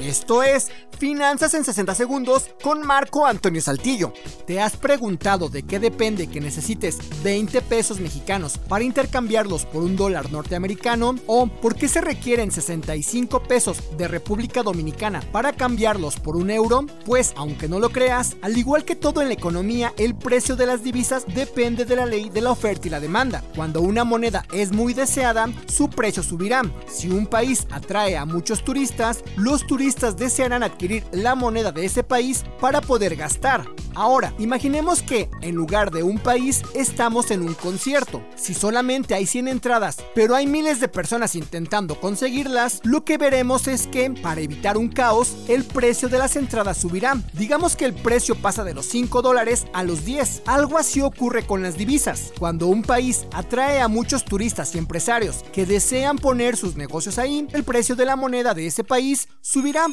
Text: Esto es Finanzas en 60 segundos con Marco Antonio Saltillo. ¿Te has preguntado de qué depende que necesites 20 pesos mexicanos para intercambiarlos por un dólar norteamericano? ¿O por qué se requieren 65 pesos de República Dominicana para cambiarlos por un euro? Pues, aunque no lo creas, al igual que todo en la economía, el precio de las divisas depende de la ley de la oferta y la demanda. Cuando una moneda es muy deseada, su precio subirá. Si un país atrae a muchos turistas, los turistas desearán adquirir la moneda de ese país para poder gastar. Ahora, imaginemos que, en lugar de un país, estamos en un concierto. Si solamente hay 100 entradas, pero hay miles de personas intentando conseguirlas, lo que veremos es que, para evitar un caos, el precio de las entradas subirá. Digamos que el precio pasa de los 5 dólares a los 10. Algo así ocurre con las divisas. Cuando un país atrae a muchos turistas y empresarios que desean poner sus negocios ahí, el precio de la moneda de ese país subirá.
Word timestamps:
Esto 0.00 0.44
es 0.44 0.68
Finanzas 0.96 1.54
en 1.54 1.64
60 1.64 1.94
segundos 1.94 2.50
con 2.62 2.84
Marco 2.84 3.26
Antonio 3.26 3.60
Saltillo. 3.60 4.12
¿Te 4.46 4.60
has 4.60 4.76
preguntado 4.76 5.48
de 5.48 5.62
qué 5.62 5.78
depende 5.78 6.28
que 6.28 6.40
necesites 6.40 6.98
20 7.22 7.62
pesos 7.62 8.00
mexicanos 8.00 8.58
para 8.58 8.84
intercambiarlos 8.84 9.64
por 9.64 9.82
un 9.82 9.96
dólar 9.96 10.32
norteamericano? 10.32 11.14
¿O 11.26 11.46
por 11.46 11.76
qué 11.76 11.88
se 11.88 12.00
requieren 12.00 12.50
65 12.50 13.44
pesos 13.44 13.96
de 13.96 14.08
República 14.08 14.62
Dominicana 14.62 15.20
para 15.32 15.52
cambiarlos 15.52 16.18
por 16.18 16.36
un 16.36 16.50
euro? 16.50 16.86
Pues, 17.04 17.32
aunque 17.36 17.68
no 17.68 17.78
lo 17.78 17.90
creas, 17.90 18.36
al 18.42 18.56
igual 18.56 18.84
que 18.84 18.96
todo 18.96 19.22
en 19.22 19.28
la 19.28 19.34
economía, 19.34 19.94
el 19.98 20.16
precio 20.16 20.56
de 20.56 20.66
las 20.66 20.82
divisas 20.82 21.24
depende 21.32 21.84
de 21.84 21.96
la 21.96 22.06
ley 22.06 22.28
de 22.28 22.40
la 22.40 22.50
oferta 22.50 22.88
y 22.88 22.90
la 22.90 23.00
demanda. 23.00 23.44
Cuando 23.54 23.82
una 23.82 24.02
moneda 24.02 24.44
es 24.52 24.72
muy 24.72 24.94
deseada, 24.94 25.48
su 25.66 25.90
precio 25.90 26.22
subirá. 26.24 26.62
Si 26.88 27.08
un 27.08 27.26
país 27.26 27.66
atrae 27.70 28.16
a 28.16 28.24
muchos 28.24 28.64
turistas, 28.64 29.22
los 29.36 29.66
turistas 29.66 29.87
desearán 30.16 30.62
adquirir 30.62 31.04
la 31.12 31.34
moneda 31.34 31.72
de 31.72 31.84
ese 31.84 32.02
país 32.02 32.44
para 32.60 32.80
poder 32.80 33.16
gastar. 33.16 33.64
Ahora, 33.98 34.32
imaginemos 34.38 35.02
que, 35.02 35.28
en 35.42 35.56
lugar 35.56 35.90
de 35.90 36.04
un 36.04 36.20
país, 36.20 36.62
estamos 36.72 37.32
en 37.32 37.42
un 37.42 37.54
concierto. 37.54 38.22
Si 38.36 38.54
solamente 38.54 39.12
hay 39.12 39.26
100 39.26 39.48
entradas, 39.48 39.96
pero 40.14 40.36
hay 40.36 40.46
miles 40.46 40.78
de 40.78 40.86
personas 40.86 41.34
intentando 41.34 41.98
conseguirlas, 41.98 42.80
lo 42.84 43.04
que 43.04 43.18
veremos 43.18 43.66
es 43.66 43.88
que, 43.88 44.08
para 44.12 44.40
evitar 44.40 44.76
un 44.76 44.88
caos, 44.88 45.36
el 45.48 45.64
precio 45.64 46.08
de 46.08 46.18
las 46.18 46.36
entradas 46.36 46.76
subirá. 46.76 47.20
Digamos 47.32 47.74
que 47.74 47.86
el 47.86 47.92
precio 47.92 48.36
pasa 48.36 48.62
de 48.62 48.72
los 48.72 48.86
5 48.86 49.20
dólares 49.20 49.66
a 49.72 49.82
los 49.82 50.04
10. 50.04 50.42
Algo 50.46 50.78
así 50.78 51.00
ocurre 51.00 51.44
con 51.44 51.60
las 51.60 51.76
divisas. 51.76 52.32
Cuando 52.38 52.68
un 52.68 52.82
país 52.82 53.26
atrae 53.32 53.80
a 53.80 53.88
muchos 53.88 54.24
turistas 54.24 54.76
y 54.76 54.78
empresarios 54.78 55.44
que 55.52 55.66
desean 55.66 56.18
poner 56.18 56.56
sus 56.56 56.76
negocios 56.76 57.18
ahí, 57.18 57.48
el 57.52 57.64
precio 57.64 57.96
de 57.96 58.04
la 58.04 58.14
moneda 58.14 58.54
de 58.54 58.68
ese 58.68 58.84
país 58.84 59.26
subirá. 59.40 59.86